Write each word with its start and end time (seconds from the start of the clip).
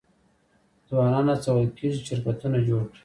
ځوانان 0.87 1.25
هڅول 1.33 1.65
کیږي 1.77 1.99
چې 2.05 2.07
شرکتونه 2.09 2.57
جوړ 2.67 2.83
کړي. 2.91 2.99